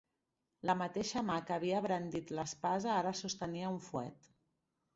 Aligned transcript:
La 0.69 0.75
mateixa 0.79 1.23
mà 1.27 1.35
que 1.49 1.53
havia 1.57 1.83
brandit 1.87 2.33
l'espasa 2.39 2.91
ara 2.97 3.15
sostenia 3.23 3.71
un 3.77 3.81
fuet. 3.91 4.31